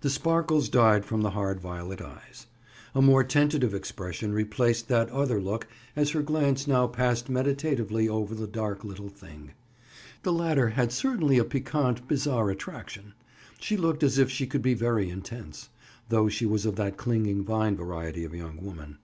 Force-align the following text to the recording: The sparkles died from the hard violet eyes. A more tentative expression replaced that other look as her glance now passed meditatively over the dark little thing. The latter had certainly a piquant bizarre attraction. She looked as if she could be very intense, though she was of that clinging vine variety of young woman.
The 0.00 0.10
sparkles 0.10 0.68
died 0.68 1.04
from 1.04 1.20
the 1.22 1.30
hard 1.30 1.60
violet 1.60 2.00
eyes. 2.00 2.48
A 2.96 3.00
more 3.00 3.22
tentative 3.22 3.72
expression 3.74 4.32
replaced 4.32 4.88
that 4.88 5.08
other 5.10 5.40
look 5.40 5.68
as 5.94 6.10
her 6.10 6.22
glance 6.22 6.66
now 6.66 6.88
passed 6.88 7.28
meditatively 7.28 8.08
over 8.08 8.34
the 8.34 8.48
dark 8.48 8.82
little 8.82 9.08
thing. 9.08 9.52
The 10.24 10.32
latter 10.32 10.70
had 10.70 10.90
certainly 10.90 11.38
a 11.38 11.44
piquant 11.44 12.08
bizarre 12.08 12.50
attraction. 12.50 13.14
She 13.60 13.76
looked 13.76 14.02
as 14.02 14.18
if 14.18 14.28
she 14.28 14.48
could 14.48 14.62
be 14.62 14.74
very 14.74 15.08
intense, 15.08 15.68
though 16.08 16.28
she 16.28 16.44
was 16.44 16.66
of 16.66 16.74
that 16.74 16.96
clinging 16.96 17.44
vine 17.44 17.76
variety 17.76 18.24
of 18.24 18.34
young 18.34 18.64
woman. 18.64 18.98